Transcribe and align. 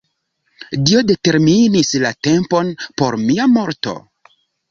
Dio 0.89 1.01
determinis 1.09 1.91
la 2.05 2.11
tempon 2.29 2.73
por 3.01 3.19
mia 3.27 3.49
morto. 3.59 3.95